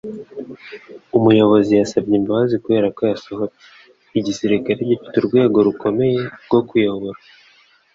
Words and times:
Umuyobozi 1.17 1.71
yasabye 1.79 2.13
imbabazi 2.19 2.55
kuberako 2.63 3.01
yasohotse. 3.11 3.63
Igisirikare 4.19 4.79
gifite 4.89 5.15
urwego 5.17 5.57
rukomeye 5.67 6.21
rwo 6.45 6.59
kuyobora 6.67 7.19